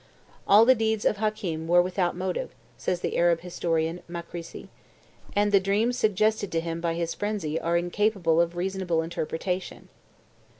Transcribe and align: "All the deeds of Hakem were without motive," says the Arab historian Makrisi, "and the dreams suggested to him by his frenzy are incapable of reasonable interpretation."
"All 0.47 0.65
the 0.65 0.73
deeds 0.73 1.05
of 1.05 1.17
Hakem 1.17 1.67
were 1.67 1.79
without 1.79 2.15
motive," 2.15 2.55
says 2.75 3.01
the 3.01 3.15
Arab 3.17 3.41
historian 3.41 4.01
Makrisi, 4.09 4.67
"and 5.35 5.51
the 5.51 5.59
dreams 5.59 5.95
suggested 5.95 6.51
to 6.53 6.59
him 6.59 6.81
by 6.81 6.95
his 6.95 7.13
frenzy 7.13 7.59
are 7.59 7.77
incapable 7.77 8.41
of 8.41 8.55
reasonable 8.55 9.03
interpretation." 9.03 9.89